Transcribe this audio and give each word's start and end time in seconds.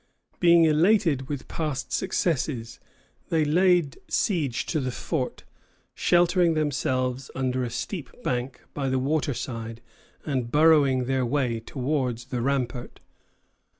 Being 0.39 0.63
elated 0.63 1.29
with 1.29 1.47
past 1.47 1.93
successes, 1.93 2.79
they 3.29 3.45
laid 3.45 3.99
siege 4.07 4.65
to 4.65 4.79
the 4.79 4.89
fort, 4.89 5.43
sheltering 5.93 6.55
themselves 6.55 7.29
under 7.35 7.63
a 7.63 7.69
steep 7.69 8.09
bank 8.23 8.61
by 8.73 8.89
the 8.89 8.97
water 8.97 9.35
side 9.35 9.79
and 10.25 10.51
burrowing 10.51 11.05
their 11.05 11.23
way 11.23 11.59
towards 11.59 12.25
the 12.25 12.41
rampart. 12.41 12.99